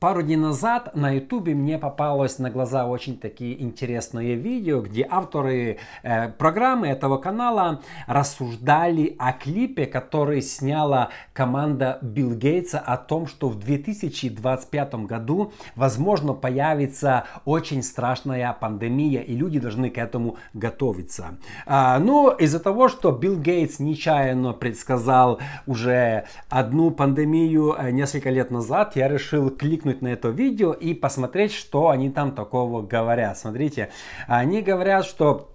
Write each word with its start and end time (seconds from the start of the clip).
Пару 0.00 0.22
дней 0.22 0.36
назад 0.36 0.94
на 0.94 1.10
ютубе 1.10 1.56
мне 1.56 1.76
попалось 1.76 2.38
на 2.38 2.50
глаза 2.50 2.86
очень 2.86 3.18
такие 3.18 3.60
интересные 3.60 4.36
видео, 4.36 4.80
где 4.80 5.04
авторы 5.10 5.78
э, 6.04 6.28
программы 6.28 6.86
этого 6.86 7.16
канала 7.16 7.80
рассуждали 8.06 9.16
о 9.18 9.32
клипе, 9.32 9.86
который 9.86 10.40
сняла 10.40 11.08
команда 11.32 11.98
Билл 12.00 12.32
Гейтса 12.34 12.78
о 12.78 12.96
том, 12.96 13.26
что 13.26 13.48
в 13.48 13.58
2025 13.58 14.94
году 15.06 15.52
возможно 15.74 16.32
появится 16.32 17.24
очень 17.44 17.82
страшная 17.82 18.52
пандемия 18.52 19.22
и 19.22 19.34
люди 19.34 19.58
должны 19.58 19.90
к 19.90 19.98
этому 19.98 20.36
готовиться. 20.54 21.38
А, 21.66 21.98
но 21.98 22.30
из-за 22.30 22.60
того, 22.60 22.88
что 22.88 23.10
Билл 23.10 23.36
Гейтс 23.36 23.80
нечаянно 23.80 24.52
предсказал 24.52 25.40
уже 25.66 26.26
одну 26.48 26.92
пандемию 26.92 27.74
э, 27.76 27.90
несколько 27.90 28.30
лет 28.30 28.52
назад, 28.52 28.94
я 28.94 29.08
решил 29.08 29.50
кликнуть 29.50 29.87
кликнуть 29.88 30.02
на 30.02 30.08
это 30.08 30.28
видео 30.28 30.72
и 30.72 30.94
посмотреть, 30.94 31.52
что 31.52 31.88
они 31.88 32.10
там 32.10 32.32
такого 32.32 32.82
говорят. 32.82 33.38
Смотрите, 33.38 33.88
они 34.26 34.62
говорят, 34.62 35.04
что 35.04 35.50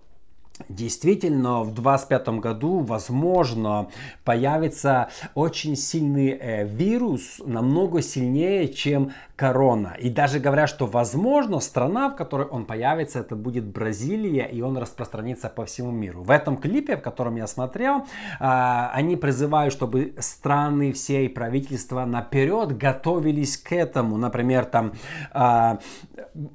Действительно, 0.70 1.64
в 1.64 1.74
2025 1.74 2.28
году, 2.40 2.80
возможно, 2.82 3.88
появится 4.24 5.10
очень 5.34 5.76
сильный 5.76 6.38
э, 6.40 6.64
вирус, 6.68 7.42
намного 7.44 8.04
сильнее, 8.04 8.68
чем 8.72 9.14
корона. 9.36 9.96
И 10.00 10.10
даже 10.10 10.40
говорят, 10.40 10.70
что 10.70 10.86
возможно 10.86 11.60
страна, 11.60 12.10
в 12.10 12.16
которой 12.16 12.48
он 12.48 12.66
появится, 12.66 13.20
это 13.20 13.36
будет 13.36 13.66
Бразилия, 13.66 14.46
и 14.46 14.62
он 14.62 14.78
распространится 14.78 15.50
по 15.50 15.66
всему 15.66 15.92
миру. 15.92 16.22
В 16.22 16.30
этом 16.30 16.58
клипе, 16.58 16.98
в 16.98 17.02
котором 17.02 17.36
я 17.36 17.48
смотрел, 17.48 18.06
а, 18.40 18.92
они 18.94 19.16
призывают, 19.16 19.74
чтобы 19.74 20.14
страны 20.20 20.94
все 20.94 21.26
и 21.26 21.30
правительства 21.30 22.06
наперед 22.06 22.78
готовились 22.78 23.58
к 23.58 23.74
этому. 23.74 24.18
Например, 24.18 24.66
там 24.66 24.94
а, 25.32 25.80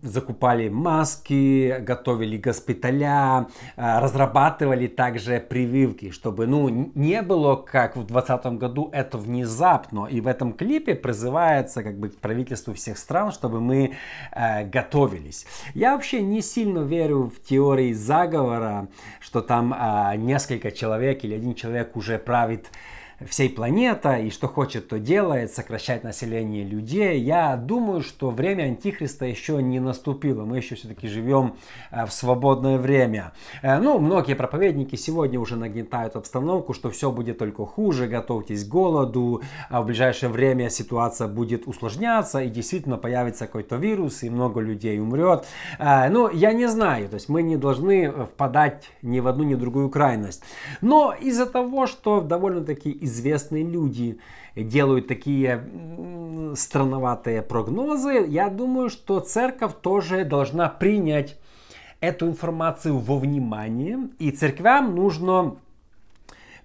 закупали 0.03 0.69
маски, 0.69 1.81
готовили 1.81 2.37
госпиталя, 2.37 3.49
а, 3.77 4.01
разрабатывали 4.01 4.87
также 4.87 5.41
прививки, 5.41 6.11
чтобы 6.11 6.47
ну, 6.47 6.69
не 6.95 7.23
было, 7.23 7.57
как 7.57 7.97
в 7.97 8.07
2020 8.07 8.59
году, 8.59 8.89
это 8.93 9.19
внезапно. 9.19 10.07
И 10.07 10.21
в 10.21 10.29
этом 10.29 10.53
клипе 10.53 10.95
призывается 10.95 11.83
как 11.83 11.99
бы 11.99 12.09
правительство 12.11 12.68
правительству 12.69 12.75
всех 12.75 12.99
стран, 12.99 13.33
чтобы 13.33 13.61
мы 13.61 13.97
э, 14.33 14.65
готовились. 14.65 15.47
Я 15.75 15.95
вообще 15.95 16.23
не 16.23 16.43
сильно 16.43 16.81
верю 16.81 17.31
в 17.35 17.49
теории 17.49 17.93
заговора, 17.93 18.89
что 19.21 19.41
там 19.41 19.73
э, 19.73 20.17
несколько 20.17 20.71
человек 20.71 21.25
или 21.25 21.35
один 21.35 21.55
человек 21.55 21.97
уже 21.97 22.19
правит 22.19 22.71
всей 23.27 23.49
планеты 23.51 24.27
и 24.27 24.31
что 24.31 24.47
хочет, 24.47 24.89
то 24.89 24.99
делает, 24.99 25.53
сокращать 25.53 26.05
население 26.05 26.65
людей. 26.65 27.21
Я 27.21 27.57
думаю, 27.57 28.03
что 28.03 28.31
время 28.31 28.65
Антихриста 28.65 29.25
еще 29.25 29.61
не 29.63 29.81
наступило. 29.81 30.45
Мы 30.45 30.59
еще 30.59 30.77
все-таки 30.77 31.09
живем 31.09 31.57
э, 31.91 32.07
в 32.07 32.13
свободное 32.13 32.79
время. 32.79 33.33
Э, 33.63 33.79
ну, 33.79 33.99
многие 33.99 34.35
проповедники 34.35 34.95
сегодня 34.95 35.41
уже 35.41 35.57
нагнетают 35.57 36.15
обстановку, 36.15 36.75
что 36.75 36.91
все 36.91 37.11
будет 37.11 37.39
только 37.39 37.67
хуже, 37.67 38.07
готовьтесь 38.07 38.65
к 38.65 38.69
голоду, 38.69 39.43
а 39.69 39.83
в 39.83 39.87
ближайшее 39.87 40.31
время 40.31 40.71
ситуация 40.71 41.27
будет 41.27 41.67
усложняться 41.67 42.41
и 42.41 42.49
действительно 42.49 42.99
появится 42.99 43.47
какой-то 43.47 43.77
вирус 43.77 44.23
и 44.23 44.31
много 44.31 44.61
людей 44.61 45.01
умрет. 45.01 45.45
Э, 45.81 46.09
ну, 46.09 46.31
я 46.31 46.53
не 46.53 46.69
знаю, 46.69 47.09
то 47.09 47.15
есть 47.15 47.29
мы 47.29 47.43
не 47.43 47.57
должны 47.57 48.27
впадать 48.27 48.91
ни 49.03 49.19
в 49.19 49.27
одну, 49.27 49.43
ни 49.43 49.55
в 49.55 49.59
другую 49.59 49.91
крайность. 49.91 50.43
Но 50.83 51.13
из-за 51.21 51.47
того, 51.47 51.89
что 51.89 52.21
довольно-таки 52.21 53.08
известные 53.09 53.65
люди 53.65 54.19
делают 54.55 55.09
такие 55.09 55.69
странноватые 56.55 57.43
прогнозы, 57.43 58.27
я 58.29 58.49
думаю, 58.49 58.89
что 58.91 59.21
церковь 59.21 59.73
тоже 59.83 60.25
должна 60.25 60.69
принять 60.69 61.37
эту 62.01 62.27
информацию 62.27 62.99
во 62.99 63.19
внимание, 63.19 64.09
и 64.19 64.31
церквям 64.31 64.95
нужно 64.95 65.57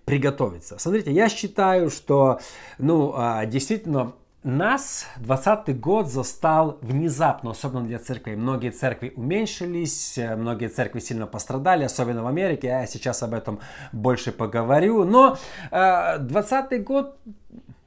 приготовиться. 0.05 0.77
Смотрите, 0.77 1.11
я 1.11 1.29
считаю, 1.29 1.89
что 1.89 2.39
ну, 2.77 3.13
а, 3.15 3.45
действительно 3.45 4.13
нас 4.43 5.07
20 5.17 5.79
год 5.79 6.07
застал 6.07 6.77
внезапно, 6.81 7.51
особенно 7.51 7.85
для 7.85 7.99
церкви. 7.99 8.35
Многие 8.35 8.71
церкви 8.71 9.13
уменьшились, 9.15 10.17
э, 10.17 10.35
многие 10.35 10.67
церкви 10.67 10.99
сильно 10.99 11.27
пострадали, 11.27 11.83
особенно 11.83 12.23
в 12.23 12.27
Америке. 12.27 12.67
Я 12.67 12.85
сейчас 12.87 13.23
об 13.23 13.33
этом 13.33 13.59
больше 13.91 14.31
поговорю. 14.31 15.05
Но 15.05 15.37
э, 15.71 16.17
20 16.19 16.83
год 16.83 17.17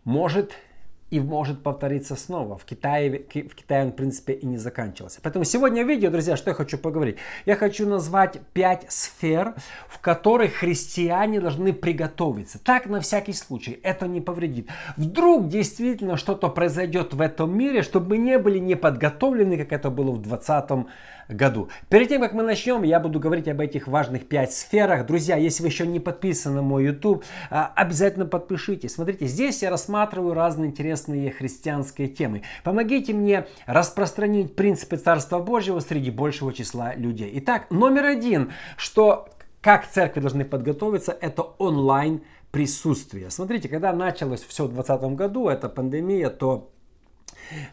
может 0.04 0.52
и 1.10 1.20
может 1.20 1.62
повториться 1.62 2.16
снова. 2.16 2.58
В 2.58 2.64
Китае, 2.64 3.24
в 3.28 3.54
Китае 3.54 3.84
он, 3.84 3.92
в 3.92 3.94
принципе, 3.94 4.32
и 4.32 4.46
не 4.46 4.58
заканчивался. 4.58 5.20
Поэтому 5.22 5.44
сегодня 5.44 5.84
в 5.84 5.88
видео, 5.88 6.10
друзья, 6.10 6.36
что 6.36 6.50
я 6.50 6.54
хочу 6.54 6.78
поговорить? 6.78 7.16
Я 7.44 7.54
хочу 7.54 7.86
назвать 7.88 8.40
пять 8.52 8.90
сфер, 8.90 9.54
в 9.88 10.00
которых 10.00 10.54
христиане 10.54 11.40
должны 11.40 11.72
приготовиться. 11.72 12.58
Так, 12.58 12.86
на 12.86 13.00
всякий 13.00 13.34
случай, 13.34 13.78
это 13.82 14.08
не 14.08 14.20
повредит. 14.20 14.68
Вдруг 14.96 15.48
действительно 15.48 16.16
что-то 16.16 16.48
произойдет 16.48 17.14
в 17.14 17.20
этом 17.20 17.56
мире, 17.56 17.82
чтобы 17.82 18.10
мы 18.10 18.16
не 18.18 18.38
были 18.38 18.58
неподготовлены, 18.58 19.56
как 19.58 19.72
это 19.72 19.90
было 19.90 20.10
в 20.10 20.22
20 20.22 20.70
году. 21.28 21.68
Перед 21.88 22.08
тем, 22.08 22.20
как 22.20 22.32
мы 22.32 22.42
начнем, 22.42 22.82
я 22.82 23.00
буду 23.00 23.20
говорить 23.20 23.48
об 23.48 23.60
этих 23.60 23.88
важных 23.88 24.28
пять 24.28 24.52
сферах. 24.52 25.06
Друзья, 25.06 25.36
если 25.36 25.62
вы 25.62 25.68
еще 25.68 25.86
не 25.86 26.00
подписаны 26.00 26.56
на 26.56 26.62
мой 26.62 26.84
YouTube, 26.84 27.24
а, 27.50 27.72
обязательно 27.74 28.26
подпишитесь. 28.26 28.94
Смотрите, 28.94 29.26
здесь 29.26 29.62
я 29.62 29.70
рассматриваю 29.70 30.34
разные 30.34 30.70
интересные 30.70 31.30
христианские 31.30 32.08
темы. 32.08 32.42
Помогите 32.64 33.12
мне 33.12 33.46
распространить 33.66 34.56
принципы 34.56 34.96
Царства 34.96 35.38
Божьего 35.38 35.80
среди 35.80 36.10
большего 36.10 36.52
числа 36.52 36.94
людей. 36.94 37.30
Итак, 37.34 37.70
номер 37.70 38.04
один, 38.04 38.52
что 38.76 39.28
как 39.60 39.88
церкви 39.88 40.20
должны 40.20 40.44
подготовиться, 40.44 41.16
это 41.20 41.42
онлайн 41.42 42.22
присутствие. 42.52 43.30
Смотрите, 43.30 43.68
когда 43.68 43.92
началось 43.92 44.42
все 44.42 44.64
в 44.64 44.72
2020 44.72 45.16
году, 45.16 45.48
эта 45.48 45.68
пандемия, 45.68 46.30
то 46.30 46.70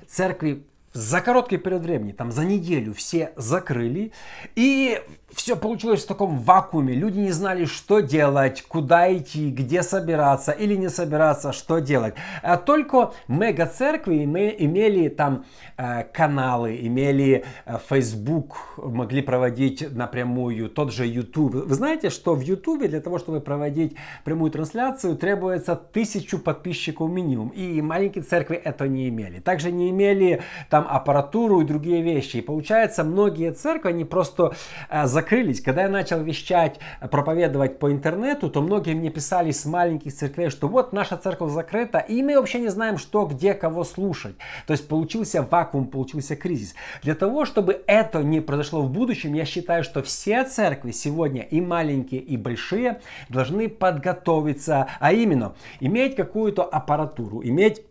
церкви 0.08 0.66
за 0.93 1.21
короткий 1.21 1.57
период 1.57 1.83
времени, 1.83 2.11
там 2.11 2.31
за 2.31 2.45
неделю 2.45 2.93
все 2.93 3.33
закрыли, 3.35 4.11
и 4.55 5.01
все 5.35 5.55
получилось 5.55 6.03
в 6.03 6.07
таком 6.07 6.37
вакууме. 6.39 6.93
Люди 6.93 7.19
не 7.19 7.31
знали, 7.31 7.65
что 7.65 7.99
делать, 7.99 8.61
куда 8.61 9.11
идти, 9.15 9.49
где 9.49 9.81
собираться 9.81 10.51
или 10.51 10.75
не 10.75 10.89
собираться, 10.89 11.53
что 11.53 11.79
делать. 11.79 12.13
А 12.41 12.57
только 12.57 13.13
мега-церкви 13.27 14.23
имели 14.23 15.09
там 15.09 15.45
э, 15.77 16.03
каналы, 16.03 16.77
имели 16.81 17.45
э, 17.65 17.77
Facebook, 17.89 18.57
могли 18.77 19.21
проводить 19.21 19.91
напрямую, 19.95 20.69
тот 20.69 20.93
же 20.93 21.07
YouTube. 21.07 21.55
Вы 21.55 21.73
знаете, 21.73 22.09
что 22.09 22.35
в 22.35 22.41
YouTube 22.41 22.87
для 22.87 23.01
того, 23.01 23.17
чтобы 23.17 23.41
проводить 23.41 23.95
прямую 24.23 24.51
трансляцию, 24.51 25.17
требуется 25.17 25.75
тысячу 25.75 26.37
подписчиков 26.37 27.09
минимум. 27.09 27.49
И 27.49 27.81
маленькие 27.81 28.23
церкви 28.23 28.55
это 28.55 28.87
не 28.87 29.09
имели. 29.09 29.39
Также 29.39 29.71
не 29.71 29.89
имели 29.89 30.43
там 30.69 30.82
аппаратуру 30.88 31.61
и 31.61 31.66
другие 31.66 32.01
вещи. 32.01 32.38
И 32.38 32.41
получается, 32.41 33.03
многие 33.03 33.51
церкви, 33.51 33.89
они 33.89 34.05
просто 34.05 34.53
э, 34.89 35.05
закрылись. 35.05 35.61
Когда 35.61 35.83
я 35.83 35.89
начал 35.89 36.21
вещать, 36.21 36.79
э, 37.01 37.07
проповедовать 37.07 37.79
по 37.79 37.91
интернету, 37.91 38.49
то 38.49 38.61
многие 38.61 38.93
мне 38.93 39.09
писали 39.09 39.51
с 39.51 39.66
маленьких 39.66 40.13
церквей, 40.13 40.49
что 40.49 40.67
вот 40.67 40.93
наша 40.93 41.17
церковь 41.17 41.51
закрыта, 41.51 41.99
и 41.99 42.22
мы 42.22 42.38
вообще 42.38 42.59
не 42.59 42.69
знаем, 42.69 42.97
что, 42.97 43.25
где, 43.25 43.53
кого 43.53 43.83
слушать. 43.83 44.35
То 44.67 44.73
есть 44.73 44.88
получился 44.88 45.41
вакуум, 45.41 45.88
получился 45.88 46.35
кризис. 46.35 46.75
Для 47.01 47.16
того, 47.16 47.45
чтобы 47.45 47.83
это 47.88 48.23
не 48.23 48.41
произошло 48.41 48.81
в 48.81 48.89
будущем, 48.89 49.33
я 49.33 49.45
считаю, 49.45 49.83
что 49.83 50.01
все 50.03 50.43
церкви 50.43 50.91
сегодня, 50.91 51.41
и 51.41 51.61
маленькие, 51.61 52.22
и 52.22 52.38
большие, 52.38 53.01
должны 53.29 53.69
подготовиться, 53.69 54.87
а 54.99 55.13
именно 55.13 55.55
иметь 55.79 56.16
какую-то 56.16 56.63
аппаратуру, 56.63 57.43
иметь 57.43 57.84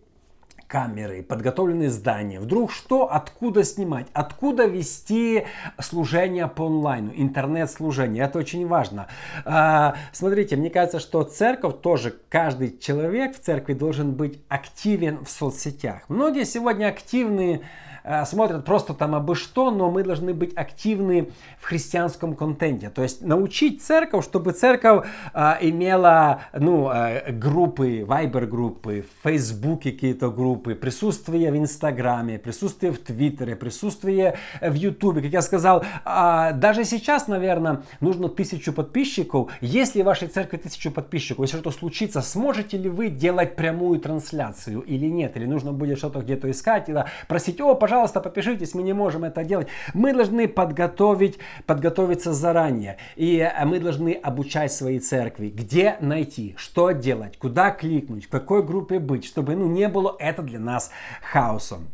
камеры, 0.73 1.23
подготовленные 1.23 1.91
здания. 1.91 2.41
Вдруг 2.41 2.73
что, 2.73 3.13
откуда 3.13 3.63
снимать, 3.63 4.07
откуда 4.15 4.65
вести 4.65 5.45
служение 5.79 6.49
по 6.49 6.65
онлайну, 6.65 7.13
интернет-служение. 7.15 8.25
Это 8.25 8.39
очень 8.39 8.67
важно. 8.67 9.09
А, 9.45 9.97
смотрите, 10.13 10.57
мне 10.57 10.71
кажется, 10.71 10.99
что 10.99 11.25
церковь 11.25 11.83
тоже, 11.83 12.17
каждый 12.31 12.79
человек 12.79 13.37
в 13.37 13.41
церкви 13.41 13.75
должен 13.75 14.13
быть 14.13 14.41
активен 14.49 15.23
в 15.27 15.31
соцсетях. 15.31 16.05
Многие 16.09 16.47
сегодня 16.47 16.87
активны 16.87 17.61
Э, 18.05 18.25
смотрят 18.25 18.65
просто 18.65 18.95
там 18.95 19.15
обы 19.15 19.35
что, 19.35 19.71
но 19.71 19.91
мы 19.91 20.03
должны 20.03 20.35
быть 20.35 20.57
активны 20.57 21.31
в 21.61 21.67
христианском 21.67 22.35
контенте. 22.35 22.91
То 22.91 23.03
есть 23.03 23.23
научить 23.23 23.83
церковь, 23.83 24.25
чтобы 24.25 24.53
церковь 24.53 25.07
э, 25.33 25.55
имела 25.61 26.43
ну, 26.53 26.91
э, 26.91 27.31
группы, 27.33 28.05
вайбер-группы, 28.05 29.03
в 29.03 29.23
Фейсбуке 29.23 29.93
какие-то 29.93 30.31
группы, 30.31 30.62
группы, 30.63 30.75
присутствие 30.75 31.51
в 31.51 31.57
Инстаграме, 31.57 32.39
присутствие 32.39 32.93
в 32.93 32.99
Твиттере, 32.99 33.57
присутствие 33.57 34.37
в 34.61 34.75
Ютубе. 34.75 35.23
Как 35.23 35.33
я 35.33 35.43
сказал, 35.43 35.85
а, 36.05 36.53
даже 36.53 36.85
сейчас, 36.85 37.29
наверное, 37.29 37.83
нужно 38.01 38.29
тысячу 38.29 38.73
подписчиков. 38.73 39.51
Если 39.61 40.03
в 40.03 40.05
вашей 40.05 40.29
церкви 40.29 40.59
тысячу 40.59 40.91
подписчиков, 40.91 41.45
если 41.45 41.59
что 41.59 41.71
случится, 41.71 42.23
сможете 42.23 42.79
ли 42.79 42.89
вы 42.89 43.09
делать 43.09 43.57
прямую 43.57 43.99
трансляцию 44.01 44.83
или 44.83 45.07
нет? 45.07 45.37
Или 45.37 45.47
нужно 45.47 45.73
будет 45.73 45.99
что-то 45.99 46.21
где-то 46.21 46.51
искать, 46.51 46.89
или 46.89 47.05
просить, 47.29 47.61
о, 47.61 47.75
пожалуйста, 47.75 48.21
подпишитесь, 48.21 48.75
мы 48.75 48.83
не 48.83 48.93
можем 48.93 49.25
это 49.25 49.45
делать. 49.45 49.69
Мы 49.95 50.13
должны 50.13 50.47
подготовить, 50.49 51.39
подготовиться 51.67 52.33
заранее. 52.33 52.99
И 53.17 53.39
э, 53.39 53.65
мы 53.65 53.81
должны 53.81 54.13
обучать 54.13 54.73
свои 54.73 55.01
церкви, 55.01 55.49
где 55.49 55.97
найти, 56.01 56.55
что 56.57 56.93
делать, 56.93 57.37
куда 57.39 57.71
кликнуть, 57.71 58.27
в 58.27 58.29
какой 58.29 58.63
группе 58.63 58.99
быть, 58.99 59.25
чтобы 59.25 59.57
ну, 59.57 59.67
не 59.67 59.89
было 59.89 60.17
это 60.19 60.43
для 60.53 60.61
нас 60.61 60.91
хаосом. 61.23 61.89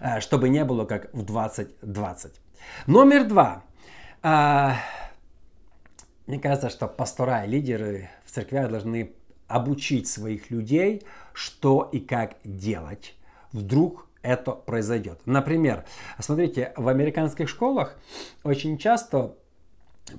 Э, 0.00 0.20
чтобы 0.20 0.48
не 0.48 0.64
было 0.64 0.84
как 0.84 1.12
в 1.12 1.22
2020. 1.24 2.32
Номер 2.86 3.24
два. 3.24 3.62
Э, 4.22 4.72
мне 6.26 6.38
кажется, 6.38 6.70
что 6.70 6.86
пастора 6.88 7.44
и 7.44 7.48
лидеры 7.48 8.10
в 8.24 8.30
церквях 8.30 8.70
должны 8.70 9.12
обучить 9.48 10.08
своих 10.08 10.50
людей, 10.50 11.02
что 11.32 11.88
и 11.92 12.00
как 12.00 12.36
делать. 12.44 13.14
Вдруг 13.52 14.08
это 14.22 14.52
произойдет. 14.52 15.20
Например, 15.24 15.84
смотрите, 16.18 16.72
в 16.76 16.88
американских 16.88 17.48
школах 17.48 17.96
очень 18.42 18.76
часто 18.76 19.36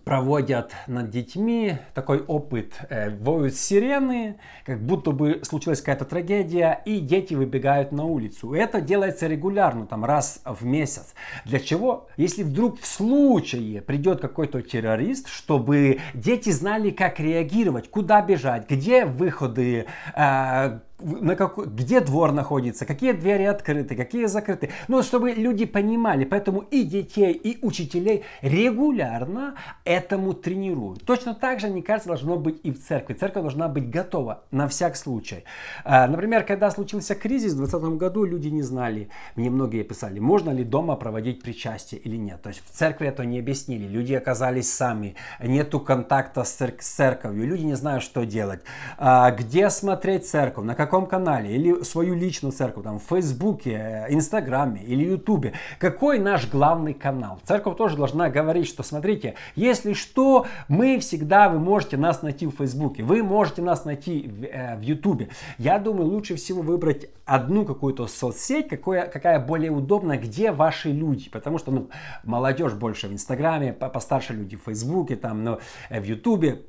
проводят 0.04 0.74
над 0.88 1.10
детьми 1.10 1.78
такой 1.94 2.19
опыт. 2.22 2.74
Э, 2.89 3.10
воют 3.10 3.56
сирены, 3.56 4.38
как 4.66 4.81
будто 4.81 5.12
бы 5.12 5.42
случилась 5.44 5.80
какая-то 5.80 6.06
трагедия, 6.06 6.81
и 6.86 7.00
дети 7.00 7.34
выбегают 7.34 7.92
на 7.92 8.04
улицу. 8.06 8.54
Это 8.54 8.81
делается 8.81 9.28
регулярно, 9.28 9.86
там 9.86 10.06
раз 10.06 10.42
в 10.45 10.66
месяц. 10.66 11.13
Для 11.45 11.60
чего? 11.60 12.07
Если 12.18 12.44
вдруг 12.44 12.80
в 12.80 12.86
случае 12.86 13.81
придет 13.81 14.22
какой-то 14.22 14.62
террорист, 14.62 15.30
чтобы 15.30 16.00
дети 16.13 16.50
знали, 16.50 16.92
как 16.92 17.19
реагировать, 17.19 17.90
куда 17.90 18.22
бежать, 18.22 18.69
где 18.69 19.06
выходы, 19.06 19.86
э, 20.16 20.80
на 21.00 21.36
какой, 21.36 21.68
где 21.68 22.00
двор 22.00 22.32
находится, 22.32 22.86
какие 22.86 23.12
двери 23.12 23.44
открыты, 23.44 23.96
какие 23.96 24.26
закрыты. 24.26 24.72
Ну, 24.88 25.04
чтобы 25.04 25.32
люди 25.32 25.66
понимали. 25.66 26.26
Поэтому 26.26 26.62
и 26.62 26.84
детей, 26.84 27.34
и 27.34 27.64
учителей 27.66 28.24
регулярно 28.42 29.56
этому 29.86 30.34
тренируют. 30.34 31.04
Точно 31.06 31.36
так 31.36 31.60
же, 31.60 31.68
мне 31.68 31.84
кажется, 31.84 32.10
должно 32.10 32.38
быть 32.38 32.60
и 32.64 32.72
в 32.72 32.84
церкви. 32.84 33.14
Церковь 33.14 33.44
должна 33.44 33.68
быть 33.68 33.90
готова 33.90 34.44
на 34.52 34.68
всяк 34.68 34.96
случай. 34.96 35.44
А, 35.84 36.08
например, 36.08 36.44
когда 36.44 36.72
случился 36.72 37.16
кризис 37.16 37.54
в 37.54 37.58
2020 37.58 37.98
году, 37.98 38.26
люди 38.26 38.48
не 38.48 38.64
знали, 38.64 39.10
мне 39.36 39.50
многие 39.50 39.84
писали, 39.84 40.20
можно 40.20 40.50
ли 40.50 40.64
дома 40.64 40.96
проводить 40.96 41.44
причастие 41.44 42.02
или 42.02 42.18
нет. 42.18 42.42
То 42.42 42.50
есть 42.50 42.64
в 42.66 42.76
церкви 42.76 43.08
это 43.08 43.24
не 43.24 43.40
объяснили. 43.40 43.88
Люди 43.88 44.14
оказались 44.14 44.74
сами, 44.74 45.16
нету 45.40 45.80
контакта 45.80 46.44
с, 46.44 46.58
церковью, 46.80 47.48
люди 47.48 47.64
не 47.64 47.76
знают, 47.76 48.04
что 48.04 48.26
делать. 48.26 48.62
А, 48.98 49.32
где 49.32 49.70
смотреть 49.70 50.28
церковь, 50.28 50.66
на 50.66 50.76
каком 50.88 51.06
канале, 51.06 51.54
или 51.54 51.84
свою 51.84 52.16
личную 52.16 52.51
церковь, 52.51 52.84
там, 52.84 53.00
в 53.00 53.04
Фейсбуке, 53.04 54.07
Инстаграме 54.10 54.81
или 54.81 55.04
Ютубе. 55.04 55.54
Какой 55.80 56.18
наш 56.18 56.50
главный 56.50 56.94
канал? 56.94 57.39
Церковь 57.44 57.78
тоже 57.78 57.98
должна 57.98 58.30
говорить, 58.30 58.68
что 58.68 58.84
смотрите, 58.84 59.36
если 59.56 59.94
что, 59.94 60.48
мы 60.68 60.98
всегда, 61.00 61.50
вы 61.50 61.60
можете 61.60 61.98
нас 61.98 62.22
найти 62.22 62.48
в 62.48 62.51
Фейсбуке, 62.51 63.04
вы 63.04 63.22
можете 63.22 63.62
нас 63.62 63.86
найти 63.86 64.28
в, 64.28 64.44
э, 64.44 64.80
Ютубе. 64.81 65.30
Я 65.57 65.78
думаю, 65.78 66.10
лучше 66.10 66.36
всего 66.36 66.62
выбрать 66.62 67.10
одну 67.25 67.66
какую-то 67.66 68.07
соцсеть, 68.07 68.69
какая, 68.69 69.07
какая 69.07 69.40
более 69.40 69.72
удобна, 69.72 70.18
где 70.18 70.51
ваши 70.51 70.90
люди, 70.92 71.30
потому 71.30 71.57
что 71.57 71.72
ну, 71.72 71.90
молодежь 72.24 72.74
больше 72.74 73.10
в 73.10 73.13
Инстаграме, 73.13 73.74
постарше 73.74 74.33
люди 74.33 74.56
в 74.56 74.63
Фейсбуке, 74.63 75.18
там, 75.18 75.44
но 75.44 75.60
ну, 75.90 76.00
в 76.00 76.04
Ютубе 76.06 76.63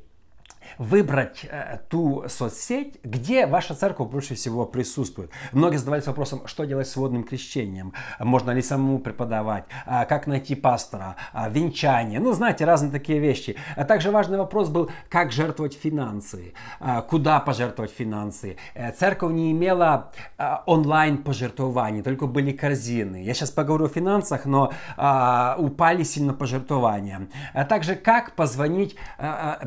выбрать 0.76 1.44
э, 1.44 1.78
ту 1.88 2.24
соцсеть, 2.28 2.98
где 3.02 3.46
ваша 3.46 3.74
церковь 3.74 4.08
больше 4.10 4.34
всего 4.34 4.66
присутствует. 4.66 5.30
Многие 5.52 5.76
задавались 5.76 6.06
вопросом, 6.06 6.46
что 6.46 6.64
делать 6.64 6.88
с 6.88 6.96
водным 6.96 7.24
крещением, 7.24 7.92
можно 8.18 8.50
ли 8.50 8.62
самому 8.62 8.98
преподавать, 8.98 9.64
а, 9.86 10.04
как 10.04 10.26
найти 10.26 10.54
пастора, 10.54 11.16
а, 11.32 11.48
венчание, 11.48 12.20
ну, 12.20 12.32
знаете, 12.32 12.64
разные 12.64 12.92
такие 12.92 13.18
вещи. 13.18 13.56
А 13.76 13.84
также 13.84 14.10
важный 14.10 14.38
вопрос 14.38 14.68
был, 14.68 14.90
как 15.08 15.32
жертвовать 15.32 15.74
финансы, 15.74 16.52
а, 16.80 17.02
куда 17.02 17.40
пожертвовать 17.40 17.92
финансы. 17.92 18.56
Э, 18.74 18.92
церковь 18.92 19.32
не 19.32 19.52
имела 19.52 20.10
онлайн 20.66 21.18
пожертвований, 21.18 22.02
только 22.02 22.26
были 22.26 22.52
корзины. 22.52 23.22
Я 23.22 23.34
сейчас 23.34 23.50
поговорю 23.50 23.86
о 23.86 23.88
финансах, 23.88 24.44
но 24.44 24.72
упали 25.58 26.02
сильно 26.02 26.32
пожертвования. 26.32 27.28
А 27.54 27.64
также 27.64 27.94
как 27.94 28.34
позвонить 28.34 28.96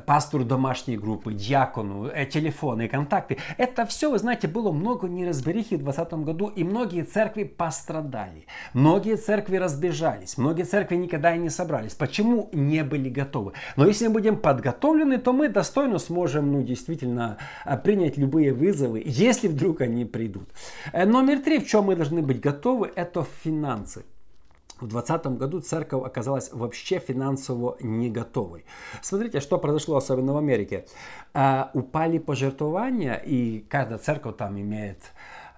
пастору 0.06 0.44
домашней 0.44 0.91
домашней 0.92 0.98
группы, 0.98 1.34
диакону, 1.34 2.08
э, 2.08 2.26
телефоны, 2.26 2.88
контакты. 2.88 3.38
Это 3.58 3.86
все, 3.86 4.10
вы 4.10 4.20
знаете, 4.20 4.48
было 4.48 4.72
много 4.72 5.08
неразберихи 5.08 5.76
в 5.76 5.84
2020 5.84 6.26
году, 6.26 6.52
и 6.58 6.64
многие 6.64 7.04
церкви 7.04 7.44
пострадали. 7.44 8.46
Многие 8.74 9.16
церкви 9.18 9.58
разбежались, 9.58 10.38
многие 10.38 10.64
церкви 10.64 10.98
никогда 10.98 11.36
и 11.36 11.40
не 11.40 11.50
собрались. 11.50 11.94
Почему 11.94 12.50
не 12.54 12.84
были 12.84 13.10
готовы? 13.10 13.54
Но 13.78 13.88
если 13.88 14.08
мы 14.08 14.14
будем 14.14 14.38
подготовлены, 14.38 15.18
то 15.18 15.34
мы 15.34 15.50
достойно 15.50 16.00
сможем, 16.00 16.52
ну, 16.52 16.64
действительно, 16.64 17.38
э, 17.66 17.78
принять 17.78 18.18
любые 18.18 18.54
вызовы, 18.54 19.02
если 19.06 19.50
вдруг 19.50 19.82
они 19.82 20.06
придут. 20.06 20.50
Э, 20.94 21.06
номер 21.06 21.40
три, 21.40 21.60
в 21.60 21.68
чем 21.68 21.86
мы 21.86 21.96
должны 21.96 22.22
быть 22.22 22.40
готовы, 22.40 22.92
это 22.96 23.26
финансы 23.44 24.04
в 24.82 24.88
2020 24.88 25.38
году 25.38 25.60
церковь 25.62 26.04
оказалась 26.06 26.52
вообще 26.52 27.00
финансово 27.00 27.78
не 27.80 28.10
готовой. 28.10 28.66
Смотрите, 29.02 29.40
что 29.40 29.58
произошло 29.58 29.98
особенно 29.98 30.34
в 30.34 30.38
Америке. 30.38 30.86
А, 31.34 31.72
упали 31.74 32.18
пожертвования, 32.18 33.16
и 33.16 33.62
каждая 33.70 34.00
церковь 34.00 34.38
там 34.38 34.60
имеет... 34.60 35.00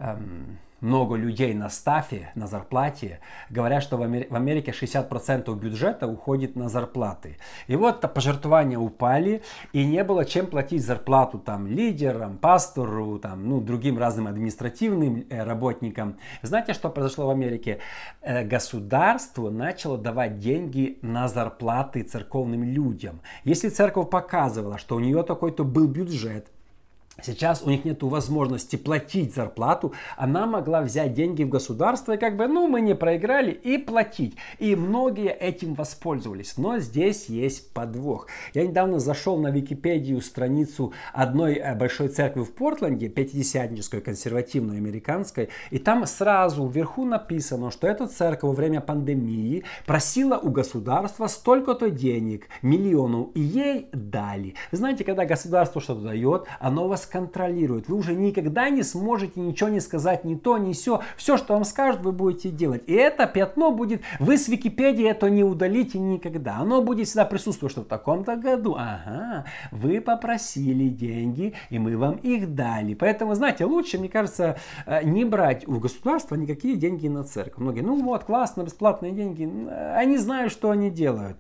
Эм, 0.04 0.60
много 0.82 1.16
людей 1.16 1.54
на 1.54 1.70
стафе, 1.70 2.32
на 2.36 2.46
зарплате, 2.46 3.22
говорят, 3.50 3.82
что 3.84 3.96
в 3.96 4.02
Америке 4.02 4.72
60% 4.72 5.56
бюджета 5.56 6.08
уходит 6.08 6.58
на 6.58 6.68
зарплаты. 6.68 7.38
И 7.68 7.78
вот 7.78 8.02
пожертвования 8.14 8.78
упали, 8.78 9.42
и 9.72 9.86
не 9.86 10.04
было 10.04 10.26
чем 10.26 10.48
платить 10.48 10.86
зарплату 10.86 11.40
там 11.40 11.68
лидерам, 11.68 12.38
пастору, 12.38 13.18
там, 13.18 13.48
ну, 13.48 13.62
другим 13.62 13.98
разным 13.98 14.28
административным 14.28 15.26
э, 15.30 15.44
работникам. 15.44 16.18
Знаете, 16.42 16.74
что 16.74 16.90
произошло 16.90 17.28
в 17.28 17.30
Америке? 17.30 17.80
Э, 18.22 18.44
государство 18.44 19.50
начало 19.50 19.98
давать 19.98 20.40
деньги 20.40 21.00
на 21.02 21.30
зарплаты 21.30 22.04
церковным 22.04 22.66
людям. 22.66 23.22
Если 23.46 23.70
церковь 23.70 24.10
показывала, 24.10 24.78
что 24.78 24.98
у 24.98 25.00
нее 25.00 25.24
такой-то 25.24 25.64
был 25.64 25.88
бюджет, 25.88 26.48
Сейчас 27.22 27.62
у 27.62 27.70
них 27.70 27.86
нет 27.86 28.02
возможности 28.02 28.76
платить 28.76 29.36
зарплату, 29.36 29.94
она 30.18 30.48
могла 30.48 30.82
взять 30.82 31.14
деньги 31.14 31.44
в 31.44 31.50
государство 31.50 32.14
и 32.14 32.18
как 32.18 32.36
бы, 32.36 32.48
ну, 32.48 32.68
мы 32.68 32.82
не 32.82 32.96
проиграли 32.96 33.52
и 33.52 33.78
платить. 33.78 34.36
И 34.58 34.76
многие 34.76 35.32
этим 35.32 35.76
воспользовались. 35.76 36.58
Но 36.58 36.80
здесь 36.80 37.30
есть 37.30 37.72
подвох. 37.72 38.28
Я 38.56 38.66
недавно 38.66 38.98
зашел 39.00 39.38
на 39.38 39.52
Википедию 39.52 40.22
страницу 40.22 40.92
одной 41.14 41.54
э, 41.54 41.76
большой 41.76 42.08
церкви 42.08 42.42
в 42.42 42.52
Портленде, 42.52 43.10
пятидесятнической, 43.10 44.02
консервативной, 44.02 44.78
американской, 44.78 45.50
и 45.70 45.78
там 45.78 46.08
сразу 46.08 46.68
вверху 46.68 47.06
написано, 47.06 47.70
что 47.70 47.88
эта 47.88 48.08
церковь 48.08 48.50
во 48.50 48.54
время 48.54 48.82
пандемии 48.82 49.64
просила 49.86 50.38
у 50.38 50.50
государства 50.50 51.28
столько-то 51.28 51.92
денег, 51.92 52.48
миллионов, 52.64 53.28
и 53.36 53.40
ей 53.40 53.88
дали. 53.94 54.56
Вы 54.72 54.78
знаете, 54.80 55.04
когда 55.04 55.26
государство 55.26 55.80
что-то 55.80 56.02
дает, 56.02 56.48
оно 56.60 56.88
вас 56.88 57.03
вас 57.04 57.06
контролирует. 57.06 57.88
Вы 57.88 57.98
уже 57.98 58.16
никогда 58.16 58.70
не 58.70 58.84
сможете 58.84 59.40
ничего 59.40 59.70
не 59.70 59.80
сказать, 59.80 60.24
ни 60.24 60.36
то, 60.36 60.58
ни 60.58 60.74
все. 60.74 61.02
Все, 61.18 61.38
что 61.38 61.54
вам 61.54 61.66
скажут, 61.66 62.02
вы 62.02 62.12
будете 62.12 62.50
делать. 62.50 62.84
И 62.88 62.94
это 62.94 63.28
пятно 63.28 63.72
будет, 63.72 64.02
вы 64.20 64.38
с 64.38 64.48
Википедии 64.48 65.08
это 65.08 65.30
не 65.30 65.44
удалите 65.44 66.00
никогда. 66.00 66.58
Оно 66.58 66.82
будет 66.82 67.08
всегда 67.08 67.26
присутствовать, 67.26 67.72
что 67.72 67.82
в 67.82 67.86
таком-то 67.86 68.36
году, 68.36 68.76
ага, 68.78 69.46
вы 69.72 70.02
попросили 70.02 70.88
деньги, 70.90 71.54
и 71.70 71.80
мы 71.80 71.98
вам 71.98 72.16
их 72.16 72.56
дали. 72.56 72.94
Поэтому, 72.94 73.36
знаете, 73.36 73.66
лучше, 73.66 73.98
мне 73.98 74.10
кажется, 74.10 74.58
э, 74.86 75.04
не 75.04 75.26
брать 75.26 75.68
у 75.68 75.80
государства 75.80 76.36
никакие 76.36 76.76
деньги 76.76 77.08
на 77.08 77.24
церковь. 77.24 77.58
Многие, 77.58 77.82
ну 77.82 78.02
вот, 78.04 78.24
классно, 78.24 78.64
бесплатные 78.64 79.12
деньги. 79.12 79.50
Они 79.96 80.18
знают, 80.18 80.52
что 80.52 80.72
они 80.72 80.90
делают. 80.90 81.38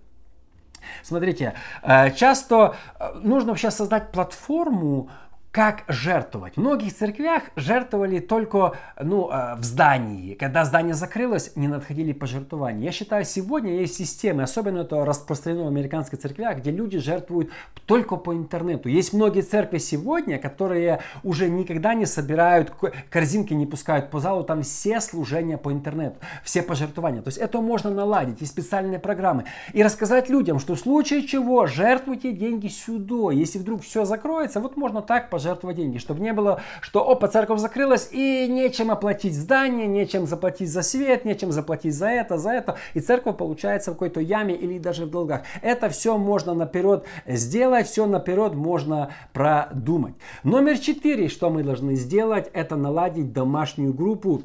Смотрите, 1.02 1.54
э, 1.82 2.12
часто 2.12 2.76
э, 3.00 3.14
нужно 3.22 3.50
вообще 3.50 3.72
создать 3.72 4.12
платформу, 4.12 5.10
как 5.54 5.84
жертвовать. 5.88 6.56
В 6.56 6.60
многих 6.60 6.96
церквях 6.96 7.44
жертвовали 7.56 8.18
только 8.18 8.74
ну, 9.00 9.30
э, 9.30 9.56
в 9.56 9.64
здании. 9.64 10.34
Когда 10.34 10.66
здание 10.66 10.96
закрылось, 10.96 11.52
не 11.56 11.68
надходили 11.68 12.12
пожертвования. 12.12 12.86
Я 12.86 12.92
считаю, 12.92 13.24
сегодня 13.24 13.80
есть 13.80 13.94
системы, 13.94 14.42
особенно 14.42 14.80
это 14.80 15.06
распространено 15.06 15.66
в 15.66 15.68
американских 15.68 16.18
церквях, 16.18 16.58
где 16.58 16.72
люди 16.72 16.98
жертвуют 16.98 17.52
только 17.86 18.16
по 18.16 18.34
интернету. 18.34 18.90
Есть 18.90 19.14
многие 19.14 19.42
церкви 19.42 19.78
сегодня, 19.78 20.40
которые 20.40 21.02
уже 21.22 21.48
никогда 21.50 21.94
не 21.94 22.08
собирают, 22.08 22.74
корзинки 23.12 23.54
не 23.54 23.68
пускают 23.68 24.10
по 24.10 24.20
залу, 24.20 24.44
там 24.44 24.64
все 24.64 25.00
служения 25.02 25.60
по 25.60 25.72
интернету, 25.72 26.16
все 26.44 26.64
пожертвования. 26.64 27.22
То 27.22 27.28
есть 27.28 27.38
это 27.38 27.62
можно 27.62 27.92
наладить, 27.92 28.42
и 28.42 28.46
специальные 28.48 28.98
программы. 28.98 29.46
И 29.74 29.84
рассказать 29.84 30.30
людям, 30.30 30.58
что 30.58 30.74
в 30.74 30.80
случае 30.80 31.28
чего 31.28 31.68
жертвуйте 31.68 32.32
деньги 32.32 32.70
сюда. 32.70 33.32
Если 33.32 33.60
вдруг 33.60 33.84
все 33.84 34.04
закроется, 34.04 34.60
вот 34.60 34.78
можно 34.78 35.04
так 35.04 35.30
пожертвовать 35.30 35.43
пожертвовать 35.44 35.76
деньги, 35.76 35.98
чтобы 35.98 36.22
не 36.22 36.32
было, 36.32 36.62
что 36.80 37.10
опа, 37.10 37.28
церковь 37.28 37.60
закрылась 37.60 38.10
и 38.12 38.48
нечем 38.48 38.92
оплатить 38.92 39.36
здание, 39.36 39.88
нечем 39.88 40.26
заплатить 40.26 40.70
за 40.70 40.82
свет, 40.84 41.26
нечем 41.26 41.52
заплатить 41.52 41.94
за 41.94 42.08
это, 42.08 42.38
за 42.38 42.52
это, 42.52 42.78
и 42.94 43.02
церковь 43.02 43.36
получается 43.36 43.92
в 43.92 43.96
какой-то 43.96 44.22
яме 44.22 44.56
или 44.56 44.80
даже 44.80 45.06
в 45.06 45.12
долгах. 45.12 45.42
Это 45.62 45.90
все 45.90 46.18
можно 46.18 46.54
наперед 46.54 47.04
сделать, 47.28 47.88
все 47.88 48.06
наперед 48.06 48.54
можно 48.54 49.10
продумать. 49.34 50.14
Номер 50.44 50.78
четыре, 50.78 51.28
что 51.28 51.50
мы 51.50 51.64
должны 51.64 51.96
сделать, 51.96 52.50
это 52.54 52.78
наладить 52.78 53.34
домашнюю 53.34 53.94
группу 53.94 54.44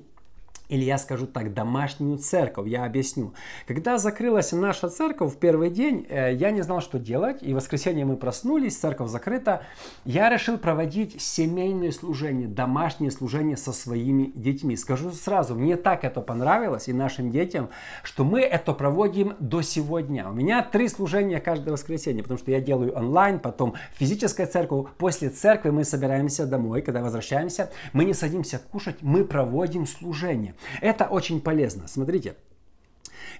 или 0.68 0.84
я 0.84 0.98
скажу 0.98 1.26
так, 1.26 1.54
домашнюю 1.54 2.18
церковь. 2.18 2.68
Я 2.68 2.84
объясню. 2.84 3.32
Когда 3.66 3.98
закрылась 3.98 4.52
наша 4.52 4.88
церковь 4.88 5.34
в 5.34 5.38
первый 5.38 5.70
день, 5.70 6.06
э, 6.08 6.34
я 6.34 6.50
не 6.50 6.62
знал, 6.62 6.80
что 6.80 6.98
делать. 6.98 7.42
И 7.42 7.52
в 7.52 7.56
воскресенье 7.56 8.04
мы 8.04 8.16
проснулись, 8.16 8.76
церковь 8.76 9.08
закрыта. 9.08 9.62
Я 10.04 10.28
решил 10.28 10.58
проводить 10.58 11.20
семейное 11.20 11.90
служение, 11.90 12.48
домашнее 12.48 13.10
служение 13.10 13.56
со 13.56 13.72
своими 13.72 14.30
детьми. 14.34 14.76
Скажу 14.76 15.10
сразу, 15.12 15.54
мне 15.54 15.76
так 15.76 16.04
это 16.04 16.20
понравилось 16.20 16.88
и 16.88 16.92
нашим 16.92 17.30
детям, 17.30 17.70
что 18.02 18.24
мы 18.24 18.40
это 18.40 18.74
проводим 18.74 19.36
до 19.40 19.62
сегодня. 19.62 20.28
У 20.28 20.32
меня 20.32 20.62
три 20.62 20.88
служения 20.88 21.40
каждое 21.40 21.72
воскресенье, 21.72 22.22
потому 22.22 22.38
что 22.38 22.50
я 22.50 22.60
делаю 22.60 22.94
онлайн, 22.94 23.38
потом 23.38 23.74
физическая 23.94 24.46
церковь. 24.46 24.88
После 24.98 25.30
церкви 25.30 25.70
мы 25.70 25.84
собираемся 25.84 26.46
домой, 26.46 26.82
когда 26.82 27.00
возвращаемся. 27.00 27.70
Мы 27.94 28.04
не 28.04 28.12
садимся 28.12 28.60
кушать, 28.70 28.96
мы 29.00 29.24
проводим 29.24 29.86
служение. 29.86 30.54
Это 30.80 31.06
очень 31.06 31.40
полезно. 31.40 31.88
Смотрите, 31.88 32.36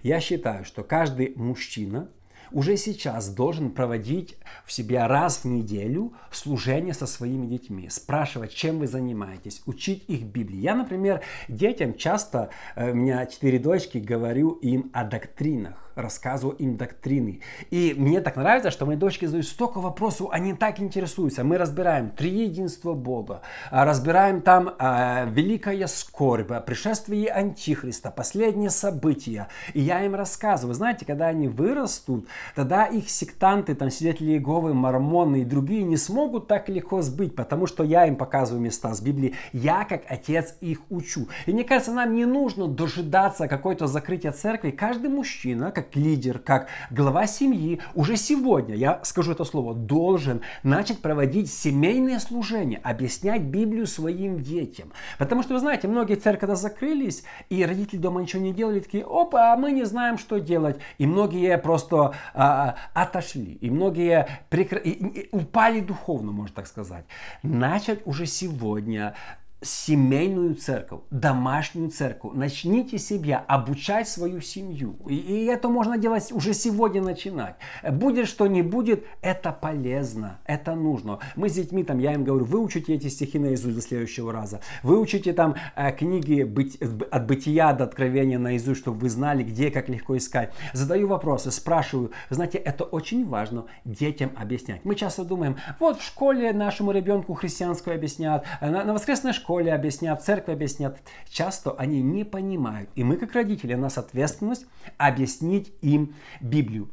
я 0.03 0.21
считаю, 0.21 0.65
что 0.65 0.83
каждый 0.83 1.33
мужчина 1.37 2.09
уже 2.51 2.77
сейчас 2.77 3.29
должен 3.29 3.71
проводить 3.71 4.37
в 4.65 4.73
себя 4.73 5.07
раз 5.07 5.39
в 5.39 5.45
неделю 5.45 6.15
служение 6.31 6.95
со 6.95 7.07
своими 7.07 7.47
детьми, 7.47 7.89
спрашивать, 7.91 8.55
чем 8.55 8.79
вы 8.79 8.87
занимаетесь, 8.87 9.63
учить 9.67 10.05
их 10.09 10.23
Библии. 10.23 10.59
Я, 10.59 10.75
например, 10.75 11.23
детям 11.49 11.95
часто, 11.95 12.51
э, 12.75 12.91
у 12.91 12.95
меня 12.95 13.27
четыре 13.27 13.59
дочки, 13.59 13.99
говорю 13.99 14.53
им 14.53 14.91
о 14.93 15.05
доктринах 15.05 15.88
рассказываю 16.03 16.57
им 16.57 16.77
доктрины. 16.77 17.41
И 17.71 17.95
мне 17.97 18.21
так 18.21 18.37
нравится, 18.37 18.71
что 18.71 18.87
мои 18.87 18.97
дочки 18.97 19.25
задают 19.27 19.47
столько 19.47 19.81
вопросов, 19.81 20.29
они 20.31 20.55
так 20.55 20.81
интересуются. 20.81 21.45
Мы 21.45 21.59
разбираем 21.59 22.11
триединство 22.11 22.95
Бога, 22.95 23.43
а, 23.71 23.85
разбираем 23.85 24.41
там 24.41 24.75
а, 24.79 25.27
великая 25.27 25.87
скорбь, 25.87 26.53
пришествие 26.67 27.29
Антихриста, 27.31 28.11
последние 28.11 28.71
события. 28.71 29.49
И 29.75 29.81
я 29.81 30.05
им 30.05 30.15
рассказываю. 30.15 30.75
Знаете, 30.75 31.05
когда 31.05 31.29
они 31.29 31.49
вырастут, 31.49 32.27
тогда 32.55 32.87
их 32.87 33.11
сектанты, 33.11 33.75
там 33.75 33.91
свидетели 33.91 34.33
Иеговы, 34.33 34.75
мормоны 34.75 35.43
и 35.43 35.45
другие 35.45 35.83
не 35.83 35.97
смогут 35.97 36.47
так 36.47 36.69
легко 36.69 37.03
сбыть, 37.03 37.35
потому 37.35 37.67
что 37.67 37.85
я 37.85 38.07
им 38.07 38.17
показываю 38.17 38.63
места 38.63 38.95
с 38.95 39.01
Библии. 39.01 39.35
Я, 39.53 39.85
как 39.85 40.03
отец, 40.09 40.55
их 40.61 40.81
учу. 40.91 41.29
И 41.47 41.53
мне 41.53 41.65
кажется, 41.65 41.93
нам 41.93 42.15
не 42.15 42.25
нужно 42.25 42.69
дожидаться 42.69 43.49
какой-то 43.49 43.87
закрытия 43.87 44.33
церкви. 44.33 44.71
Каждый 44.71 45.11
мужчина, 45.11 45.71
как 45.71 45.88
лидер, 45.95 46.39
как 46.39 46.69
глава 46.91 47.27
семьи, 47.27 47.81
уже 47.95 48.17
сегодня, 48.17 48.75
я 48.75 49.01
скажу 49.05 49.33
это 49.33 49.45
слово, 49.45 49.75
должен 49.75 50.41
начать 50.63 51.01
проводить 51.01 51.53
семейное 51.53 52.19
служение, 52.19 52.81
объяснять 52.83 53.43
Библию 53.43 53.87
своим 53.87 54.41
детям. 54.41 54.93
Потому 55.19 55.43
что, 55.43 55.55
вы 55.55 55.61
знаете, 55.61 55.89
многие 55.89 56.17
церкви 56.17 56.39
когда 56.39 56.57
закрылись, 56.57 57.25
и 57.51 57.65
родители 57.65 57.99
дома 57.99 58.23
ничего 58.23 58.41
не 58.41 58.55
делали, 58.55 58.81
такие, 58.81 59.05
опа, 59.05 59.53
а 59.53 59.57
мы 59.57 59.73
не 59.73 59.85
знаем, 59.85 60.17
что 60.17 60.39
делать. 60.39 60.79
И 60.97 61.07
многие 61.07 61.59
просто 61.59 62.15
а, 62.33 62.77
отошли, 62.95 63.59
и 63.61 63.69
многие 63.69 64.29
прекра... 64.49 64.79
и, 64.79 64.91
и, 64.91 65.29
упали 65.33 65.81
духовно, 65.81 66.33
можно 66.33 66.55
так 66.55 66.67
сказать. 66.67 67.05
Начать 67.43 68.01
уже 68.07 68.25
сегодня 68.25 69.15
семейную 69.61 70.55
церковь, 70.55 71.01
домашнюю 71.11 71.91
церковь. 71.91 72.33
Начните 72.35 72.99
себя 72.99 73.45
обучать 73.49 74.09
свою 74.09 74.41
семью. 74.41 74.97
И, 75.09 75.17
и 75.17 75.45
это 75.47 75.69
можно 75.69 75.99
делать 75.99 76.31
уже 76.31 76.55
сегодня 76.55 77.03
начинать. 77.03 77.57
Будет 77.91 78.29
что 78.29 78.47
не 78.47 78.63
будет, 78.63 79.05
это 79.21 79.51
полезно, 79.51 80.39
это 80.45 80.75
нужно. 80.75 81.19
Мы 81.35 81.49
с 81.49 81.55
детьми, 81.55 81.83
там, 81.83 81.99
я 81.99 82.15
им 82.15 82.23
говорю, 82.23 82.45
выучите 82.45 82.95
эти 82.95 83.09
стихи 83.09 83.39
наизусть 83.39 83.75
до 83.75 83.83
следующего 83.83 84.33
раза. 84.33 84.61
Выучите 84.85 85.33
там 85.33 85.57
э, 85.75 85.91
книги 85.93 86.45
быть, 86.45 86.81
от 86.81 87.27
бытия 87.27 87.73
до 87.73 87.85
откровения 87.85 88.39
наизусть, 88.39 88.81
чтобы 88.81 88.99
вы 89.01 89.11
знали, 89.11 89.43
где, 89.43 89.73
как 89.73 89.89
легко 89.89 90.17
искать. 90.17 90.53
Задаю 90.73 91.09
вопросы, 91.09 91.51
спрашиваю. 91.51 92.13
Знаете, 92.31 92.59
это 92.59 92.85
очень 92.85 93.27
важно 93.27 93.67
детям 93.85 94.31
объяснять. 94.37 94.85
Мы 94.85 94.95
часто 94.95 95.25
думаем, 95.25 95.57
вот 95.81 95.99
в 95.99 96.05
школе 96.05 96.53
нашему 96.53 96.93
ребенку 96.93 97.35
христианскую 97.35 97.97
объяснят, 97.97 98.45
на, 98.61 98.85
на 98.85 98.95
воскресной 98.95 99.33
школе 99.33 99.48
школе 99.49 99.73
объяснят, 99.73 100.21
в 100.21 100.25
церкви 100.27 100.53
объяснят. 100.53 100.99
Часто 101.31 101.71
они 101.73 102.03
не 102.03 102.25
понимают. 102.25 102.91
И 102.97 103.03
мы, 103.03 103.17
как 103.17 103.33
родители, 103.33 103.73
у 103.73 103.79
нас 103.79 103.97
ответственность 103.97 104.67
объяснить 104.99 105.73
им 105.81 106.15
Библию 106.43 106.91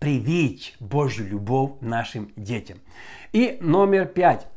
привить 0.00 0.74
Божью 0.80 1.28
любовь 1.28 1.74
нашим 1.80 2.32
детям. 2.34 2.78
И 3.32 3.58
номер 3.60 4.06
пять. 4.06 4.48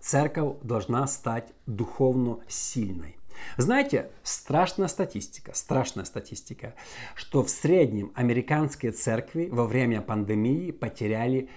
Церковь 0.00 0.58
должна 0.62 1.06
стать 1.06 1.50
духовно 1.64 2.40
сильной. 2.46 3.16
Знаете, 3.56 4.10
страшная 4.22 4.88
статистика, 4.88 5.54
страшная 5.54 6.04
статистика, 6.04 6.74
что 7.14 7.42
в 7.42 7.48
среднем 7.48 8.12
американские 8.14 8.92
церкви 8.92 9.48
во 9.50 9.66
время 9.66 10.02
пандемии 10.02 10.72
потеряли 10.72 11.48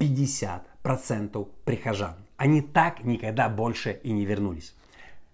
50% 0.00 0.73
прихожан. 0.84 2.14
Они 2.36 2.60
так 2.60 3.04
никогда 3.04 3.48
больше 3.48 3.98
и 4.02 4.12
не 4.12 4.26
вернулись. 4.26 4.74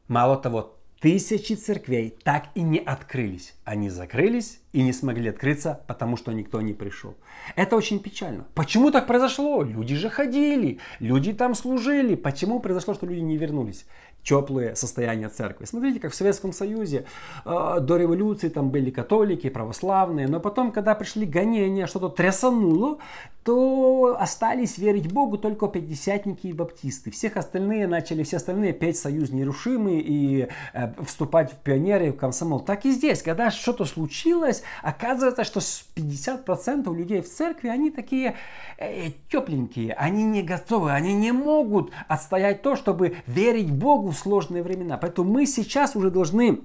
Мало 0.07 0.37
того, 0.37 0.76
тысячи 1.00 1.54
церквей 1.54 2.14
так 2.23 2.45
и 2.54 2.62
не 2.62 2.78
открылись. 2.78 3.54
Они 3.64 3.90
закрылись 3.90 4.61
и 4.73 4.83
не 4.83 4.92
смогли 4.92 5.30
открыться, 5.30 5.80
потому 5.88 6.16
что 6.16 6.33
никто 6.33 6.61
не 6.61 6.73
пришел. 6.73 7.16
Это 7.57 7.76
очень 7.76 7.99
печально. 8.00 8.47
Почему 8.54 8.90
так 8.92 9.07
произошло? 9.07 9.62
Люди 9.62 9.97
же 9.97 10.09
ходили, 10.09 10.78
люди 11.00 11.33
там 11.33 11.54
служили. 11.54 12.14
Почему 12.14 12.61
произошло, 12.61 12.95
что 12.95 13.07
люди 13.07 13.21
не 13.21 13.37
вернулись? 13.37 13.87
теплые 14.23 14.76
состояния 14.76 15.28
церкви. 15.28 15.64
Смотрите, 15.64 16.00
как 16.00 16.12
в 16.12 16.14
Советском 16.14 16.52
Союзе 16.52 17.07
э, 17.45 17.78
до 17.80 17.97
революции 17.97 18.49
там 18.49 18.71
были 18.71 18.90
католики, 18.90 19.49
православные, 19.49 20.28
но 20.28 20.40
потом, 20.40 20.73
когда 20.73 20.95
пришли 20.95 21.26
гонения, 21.26 21.87
что-то 21.87 22.09
трясануло, 22.09 22.99
то 23.44 24.16
остались 24.18 24.76
верить 24.76 25.11
Богу 25.12 25.38
только 25.38 25.66
пятидесятники 25.68 26.49
и 26.49 26.52
баптисты. 26.52 27.11
Всех 27.11 27.37
остальные 27.37 27.87
начали, 27.87 28.23
все 28.23 28.37
остальные 28.37 28.75
петь 28.75 28.99
«Союз 28.99 29.30
нерушимый» 29.30 30.00
и 30.00 30.49
э, 30.75 30.92
вступать 31.04 31.52
в 31.52 31.56
пионеры, 31.56 32.12
в 32.12 32.16
комсомол. 32.16 32.61
Так 32.61 32.85
и 32.85 32.90
здесь, 32.90 33.23
когда 33.23 33.50
что-то 33.50 33.87
случилось, 33.87 34.62
оказывается, 34.82 35.44
что 35.44 35.61
50% 35.61 36.94
людей 36.94 37.23
в 37.23 37.28
церкви, 37.28 37.68
они 37.68 37.90
такие 37.90 38.37
э, 38.78 39.11
тепленькие, 39.30 39.94
они 39.94 40.25
не 40.25 40.42
готовы, 40.42 40.92
они 40.92 41.14
не 41.14 41.32
могут 41.32 41.92
отстоять 42.09 42.62
то, 42.62 42.76
чтобы 42.76 43.16
верить 43.26 43.70
Богу 43.70 44.11
в 44.11 44.18
сложные 44.18 44.62
времена. 44.62 44.99
Поэтому 44.99 45.30
мы 45.30 45.47
сейчас 45.47 45.97
уже 45.97 46.11
должны 46.11 46.61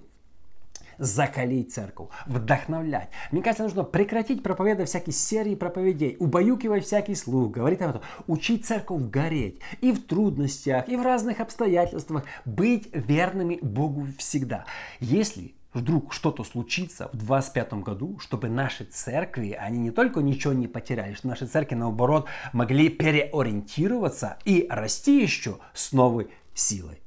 закалить 0.97 1.73
церковь, 1.73 2.09
вдохновлять. 2.25 3.09
Мне 3.31 3.41
кажется, 3.41 3.63
нужно 3.63 3.83
прекратить 3.83 4.43
проповедовать 4.43 4.89
всякие 4.89 5.13
серии 5.13 5.55
проповедей, 5.55 6.17
убаюкивать 6.19 6.85
всякий 6.85 7.15
слух, 7.15 7.51
говорить 7.51 7.81
об 7.81 7.91
этом, 7.91 8.01
учить 8.27 8.65
церковь 8.65 9.01
гореть 9.03 9.59
и 9.81 9.91
в 9.91 10.05
трудностях, 10.05 10.87
и 10.87 10.95
в 10.95 11.01
разных 11.01 11.39
обстоятельствах, 11.39 12.23
быть 12.45 12.89
верными 12.93 13.59
Богу 13.61 14.07
всегда. 14.17 14.65
Если 14.99 15.55
вдруг 15.75 16.13
что-то 16.13 16.43
случится 16.43 17.09
в 17.13 17.17
25 17.17 17.73
году, 17.75 18.17
чтобы 18.19 18.49
наши 18.49 18.85
церкви, 18.85 19.51
они 19.51 19.77
не 19.77 19.91
только 19.91 20.21
ничего 20.21 20.53
не 20.53 20.67
потеряли, 20.67 21.13
что 21.13 21.27
наши 21.27 21.45
церкви, 21.45 21.75
наоборот, 21.75 22.27
могли 22.53 22.89
переориентироваться 22.89 24.37
и 24.45 24.65
расти 24.69 25.21
еще 25.21 25.57
с 25.73 25.91
новой 25.91 26.29
силой. 26.53 27.01